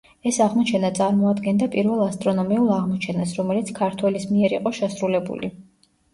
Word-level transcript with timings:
ეს 0.29 0.37
აღმოჩენა 0.43 0.89
წარმოადგენდა 0.99 1.67
პირველ 1.75 2.01
ასტრონომიულ 2.05 2.73
აღმოჩენას, 2.79 3.35
რომელიც 3.43 3.71
ქართველის 3.83 4.27
მიერ 4.33 4.59
იყო 4.61 4.75
შესრულებული. 4.81 5.55